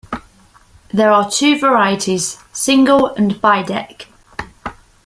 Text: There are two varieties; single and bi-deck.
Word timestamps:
There 0.91 1.11
are 1.11 1.29
two 1.29 1.59
varieties; 1.59 2.39
single 2.51 3.13
and 3.13 3.39
bi-deck. 3.39 4.07